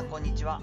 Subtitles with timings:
[0.00, 0.62] さんこんにちは。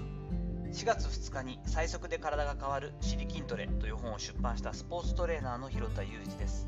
[0.72, 6.66] 4月2日に最速で体が変わる「シリ筋トレ」という本を出版したスポーツトレーナーの広田裕二です。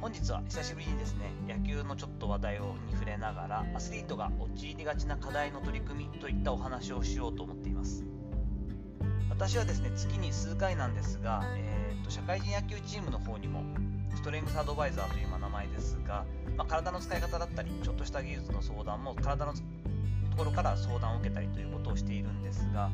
[0.00, 8.04] 本日は久しぶりにですね野球のちょっと話題をに触れながらアスリートが陥りがちな課題の取り組みといったお話をしようと思っています。
[9.28, 13.64] 私はですね月に数回なんですが、えーと、社会人野球チームの方にも
[14.14, 16.24] ストレングスアドバイザーという名前ですが、
[16.56, 19.52] まあ、体の使い方だったりちょっとした技術の相談も体の
[20.32, 22.90] ところから相談を受けたりということをしているんですが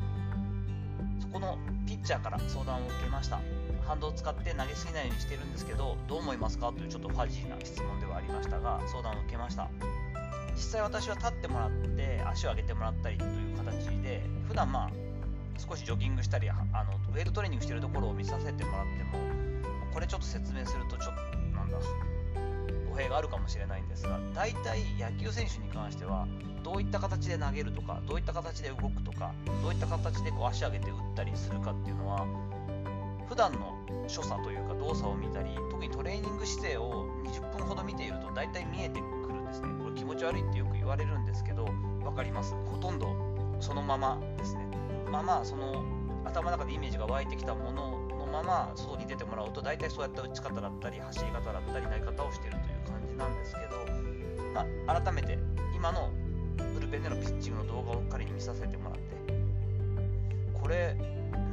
[1.19, 1.57] そこの
[1.87, 3.39] ピッチャーから相談を受けました。
[3.87, 6.71] 反動を使って投げすぎないようにしてるんですけどどう思いますか？
[6.71, 9.67] というちょっとファジーな質問ではありましたが相談を受けました。
[10.53, 14.89] 実際私は立ってもらって足を上げてもらったりという形で普段まあ
[15.57, 16.61] 少しジョギングしたりあの
[17.13, 19.19] ウェイトトレーニングしてるところを見させてもらっても
[19.93, 21.77] これちょっと説明するとちょっとなんだ
[22.99, 26.27] 弊があるかもしれないんですが大体野球選手に関しては
[26.63, 32.27] どういった形で投げるとかどういった形で動くとかどういった形でこう足上げて打ったりするかっていうのは
[33.29, 39.67] 普段の所作というか動作を見たり特にトレーニング姿勢を20分ほど見ていると大体見えてくるんですね。
[39.81, 41.65] これ気持ち悪いってよく言われるんですけど
[42.01, 42.55] 分かります。
[42.65, 43.15] ほとんど
[43.59, 44.65] そのままですね。
[45.11, 45.85] まあまあその
[46.25, 53.85] 頭の中でイメージが湧いてきたもののまま外に出てもらうと大体そうやった打ち方だったり走り方だったり投げ方をしているという感じなんですけど、
[54.53, 55.37] まあ、改めて
[55.75, 56.09] 今の
[56.73, 59.01] ブルペンでのピッチングの動画を彼に見させてもらって
[60.53, 60.95] これ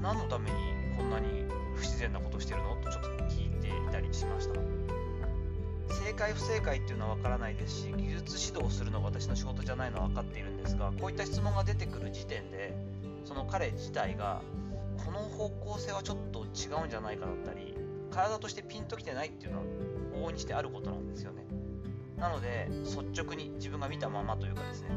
[0.01, 0.57] 何のために
[0.97, 2.77] こんなに不自然なことしてるの？
[2.77, 4.61] とちょっと聞いていたりしました。
[5.95, 12.77] 正解不正解っていうのは分からないですし技術指導をするのが私の仕事じゃないのは分かっているんですがこういった質問が出てくる時点で
[13.25, 14.43] その彼自体が
[15.05, 17.75] この方向性はちょっと違うんじゃないかだったり
[18.11, 19.65] 体としてピンときてないっていうのは
[20.15, 21.46] 往々にしてあることなんですよね。
[22.19, 24.89] なので率直に自分が見たままというかですね。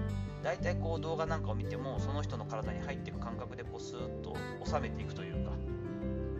[0.43, 5.51] 大体こう動画なんかを見てもその人の体に入っていく感覚でこうスーッと収めていくというか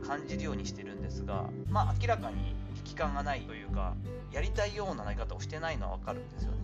[0.07, 3.95] 感じるようにしてるんですがまあ明らかに危機感がないというか
[4.31, 6.57] やりたいような投げ方をしてないのは分かるんですよね。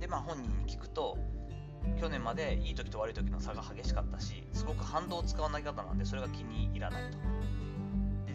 [0.00, 1.16] でまあ本人に聞くと
[2.00, 7.18] 去年までいい時と悪い時の差が激しかったしすごく反動を使う投げ方なんでそれが気に入らないと。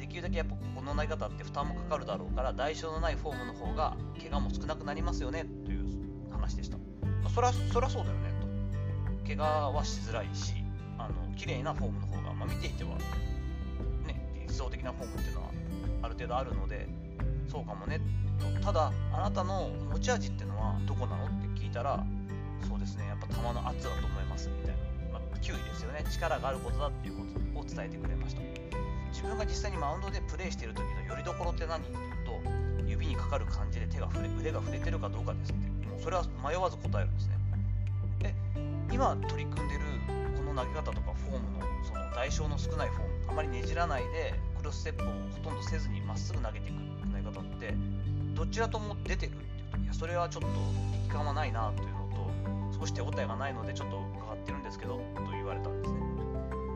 [0.08, 5.86] できるだけやっぱこの投げ方って負担もかかるだろうから代償のないフォームの方が怪我も少なくなりますよねという
[6.32, 6.84] 話でした、ま
[7.26, 8.34] あ、そりゃそりゃそうだよね
[9.22, 9.28] と。
[9.28, 10.54] 怪我はしづらいし
[10.98, 12.92] あの綺麗なフォームの方が、まあ、見ていては
[14.08, 15.50] ね理想的なフォームっていうのは
[16.04, 16.88] ある程度あるので
[17.50, 18.00] そうかもね
[18.40, 18.66] と。
[18.66, 22.06] ただあなたの持ち味っていうのはどこなのって聞いたら
[22.68, 24.76] そうですねやっぱ球の圧だと思いますみたい
[25.12, 26.06] な、まあ、球威ですよね。
[26.10, 27.24] 力があることだっていうこ
[27.54, 28.67] とを伝えてくれました。
[29.18, 32.38] 自分が実際にマウンドでプレーしている時のよりどころって何っていうと
[32.86, 37.38] 指にかかる感じで手が触れ腕が触れてるかどうかですってもうそれは迷わず答えるんですね。
[38.22, 38.36] で
[38.94, 39.82] 今取り組んでる
[40.38, 46.78] この投げ方とかフォームのその代償の少ないフォームあまりねじらないでクロスステップをほとんどせずにまっすぐ投げていく
[47.12, 47.74] 投げ方って
[48.36, 50.48] どちらとも出てるっていうといやそれはちょっと
[51.10, 56.00] 力感はないなというのと少し手応えがないのでちょっと伺ってるんですけどと言われたんですね。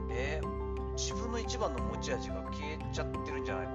[0.09, 0.50] えー
[1.61, 3.72] 番の持ち味が消えちゃってるんじゃないか。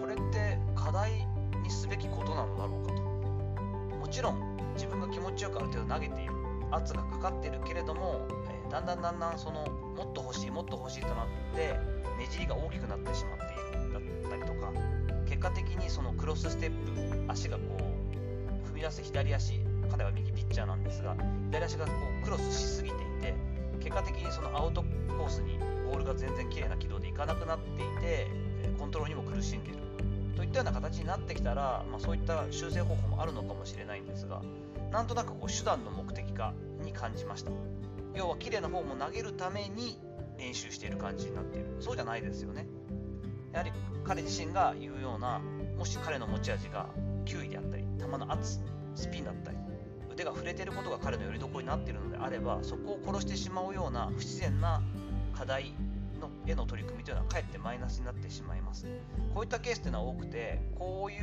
[0.00, 1.26] これって課題
[1.62, 3.02] にすべきことなのだろうかと。
[3.96, 6.32] もちろん自分が気持ちよくある程度投げている
[6.70, 9.66] 圧がかかってるけれども、えー、だんだんだんだんその
[9.96, 11.72] もっと欲しいもっと欲しいとなって
[12.16, 14.72] ねじりが大きくなってしまっているだったりとか
[15.26, 19.60] 結果的にそのクロスステップ足がこう踏み出す左足
[19.90, 21.16] 彼は右ピッチャーなんですが
[21.50, 23.07] 左足がこうクロスしすぎて
[23.78, 28.26] 結果的にそのアウトコースにボールが全然綺麗な軌道でいかなくなっていて
[28.78, 29.78] コントロールにも苦しんでいる
[30.36, 34.42] といったような形になってきたら、まあ、そういった修正方法もあるのかもしれないんですが
[34.90, 37.50] なんとなくこう手段の目的化に感じました。
[38.14, 40.00] 要は綺麗なフォームを投げるために
[40.38, 41.76] 練習している感じになっている。
[41.80, 42.66] そうじゃないですよね。
[43.52, 43.72] やはり
[44.04, 45.40] 彼自身が言うような
[45.76, 46.88] もし彼の持ち味が
[47.24, 48.60] 球威であったり球の圧
[48.94, 49.58] スピンだったり
[50.18, 54.82] 腕が触れてることが彼のよりどころになっているのであればそこを殺してしまうような不自然な
[55.32, 55.74] 課題
[56.20, 58.86] のへの取り組みというのはかえってマイナスになってしまいます。
[59.32, 61.22] こういったケースというのは多くてこういう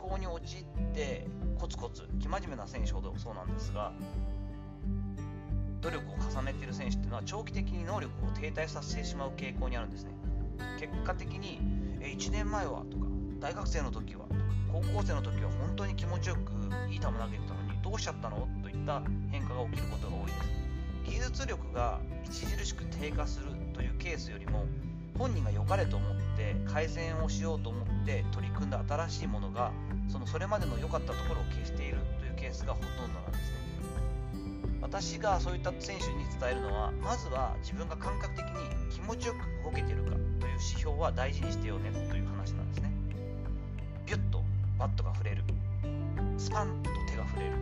[0.00, 0.64] 思考に陥っ
[0.94, 1.26] て
[1.58, 3.92] コツコツ生真面目な選手ほどそうなんですが
[5.80, 10.12] 努力を重ねている選手っていうのは長期的に能力を停滞させてしまう傾向にあるんですね。
[10.78, 11.58] 結果的に
[12.00, 13.06] え1年前はとか
[13.40, 14.40] 大学生の時はとか
[14.72, 16.52] 高校生の時は本当に気持ちよく
[16.88, 19.00] いい球投げてたのにどうしちゃったのといった
[19.30, 20.48] 変化が起きることが多いです
[21.06, 24.66] 技術力が著しく低下するというケースよりも
[25.16, 29.72] 本人が良かれと思って改善をしようと思って取り組んだ新しいものが
[30.06, 33.58] そのそれまでの良かったところを消しているというケースがほとんどなんですね。
[34.82, 40.20] 私がそういった選手に伝えるのはまずは自分が感覚的に気持ちよく動けてるかという
[40.52, 42.92] 指標は大事にしてよねという話なんですね。
[44.06, 44.42] ビュッと
[44.78, 45.42] バットが振れる。
[46.36, 47.52] スパンとが振れる。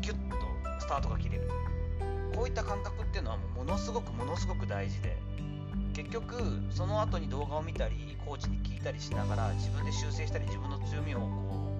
[0.00, 0.36] ギュッと
[0.78, 1.48] スタートが切れる。
[2.34, 5.18] こういった感覚っていうのはもうものすごくものすごく大事で
[5.92, 6.36] 結局
[6.70, 11.26] その後に動画を見たりコーチに聞いたりしながら自分で修正したり自分の強みをこ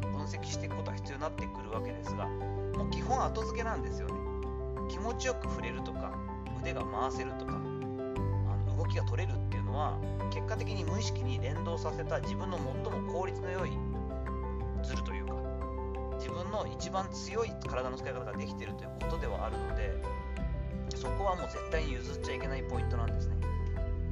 [0.02, 4.14] う分析していくことが必要になってくるわけですがもう基本後付けなんですよね。
[4.90, 6.12] 気持ちよく触れるとか
[6.60, 7.56] 腕が回せるとかあ
[8.66, 9.96] の動きが取れるっていうのは
[10.32, 13.70] 結果的に無意識に連動させた自分の最も効率の良い
[14.82, 15.19] ズルという
[16.50, 19.94] 分の一番強い体の使い方ができているということではあるので
[20.96, 23.36] そこはもう絶対に譲っちゃいけないポイントなんですね。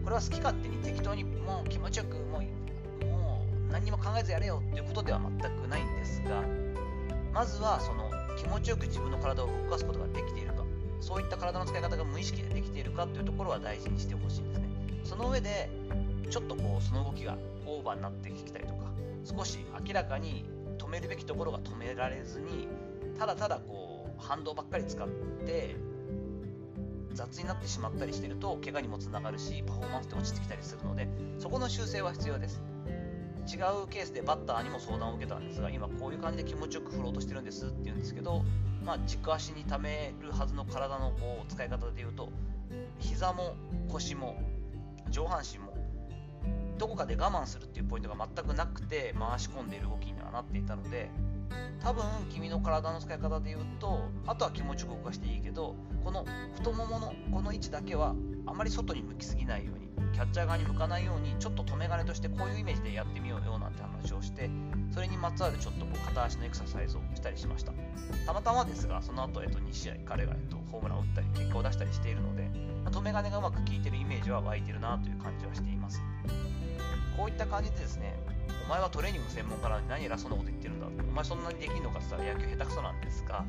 [0.05, 6.43] これは好き勝手に適当にもう気持ちよくもうもう何にも考えずやれよっていうことでは全くないんですが
[7.35, 8.08] まずはその
[8.38, 10.64] 気持ちよく自分の体を動かすことができているか
[11.00, 14.69] そういった体の使い方が無意識でできているかというところは大事にしてほしいんですね。
[15.05, 15.69] その上で
[16.31, 17.37] ちょっとこうその動きが
[17.67, 18.90] オーバーになってきたりとか
[19.25, 20.44] 少し明らかに
[20.78, 22.69] 止めるべきところが止められずに
[23.19, 25.08] ただただこう反動ばっかり使っ
[25.44, 25.76] て
[27.12, 31.08] 雑になってしまったりしてると怪我にもつながるしパフォーマンスって落ちてきたりするので
[31.38, 32.62] そこの修正は必要です。
[33.48, 38.42] 違うケースでバッターにも相談を受けたんですが今こういう感じで気持ちよく振ろうとしてるんですって言うんですけど、
[38.84, 42.30] まあ、軸足に溜めるはずの体のこう使い方で言うと
[42.98, 43.56] 膝も
[43.88, 44.38] 腰も
[45.08, 45.67] 上半身も
[46.78, 51.10] どこかで我慢するっていうポイントが全くなくて回し込んでいる動きにはなっていたので
[51.80, 58.14] 多分君の体の使い方で言うとあとは気持ちよく動かしていいけどこの太もものこの位置だけは
[58.46, 64.50] あまり外に向きすぎないようにキャッチャー側に向かないようにちょっと止め金としてこういうイメージでやってみようよなんて話をして
[64.92, 67.72] それにまつわるちょっとこう片足のエクササイズをしたりしました。
[68.26, 72.50] たまたまですがその後、えっと、2試合彼が、えっと、ホームランを打ったり結果を出したりしているので、
[72.82, 76.02] まあ、止め金がうまく効いてるイメージは湧いてるなという感じはしています。
[77.16, 78.18] こういった感じでですね
[78.66, 80.86] お前はトレーニング専門家なのに何偉そうなこと言ってるんだ。
[80.86, 83.44] お前そんなにできるのかって言ったら野球下手くそなんですが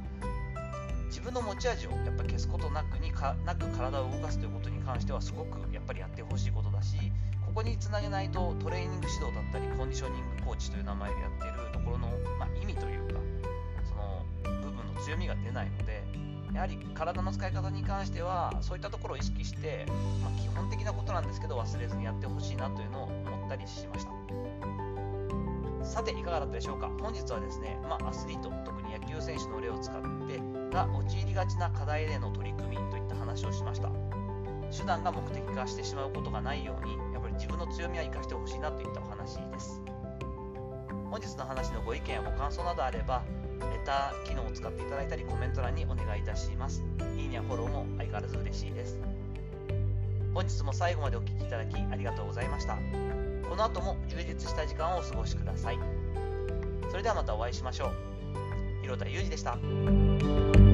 [1.10, 6.98] 自分の持ち味をやっぱ消すことなくにかなく体を動かすということに関してはすごくやっぱりやってほしいことだし
[7.46, 12.08] ここにつなげないとトレーニング指導だったりコンディショニングコーチという名前でやっているところの、
[12.38, 13.20] まあ、意味というか
[13.90, 16.04] その部分の強みが出ないので
[16.54, 19.86] やはり体の使い方に関してはそういったところを意識して、
[20.22, 24.12] まあ、基本的なことなんですけど忘れずにやってほしいなというのを思ったりしました。
[25.84, 26.90] さていかがだったでしょうか？
[27.02, 33.90] 本日はですね、まあ、アスリート特に野球選手の例を使ってが陥りがちな課題での取り組みといった話をしました。
[34.72, 39.82] 手段が目的化してしまうことがないようにやっぱり自分の強みは生かしてほしいなといったお話です。
[41.10, 43.24] 本日の話のご意見やご感想などあれば
[43.60, 46.84] レター機能を使っていただいたりコメント欄にお願いいたします。
[47.18, 49.00] いいねやフォローも相変わらず嬉しいです。
[50.34, 52.78] 本日も最後までお聴きいただきありがとうございました。
[53.50, 55.80] この後も充実した時間をお過ごしください。
[56.92, 58.09] それではまたお会いしましょう。
[58.90, 60.69] 広田裕二でした。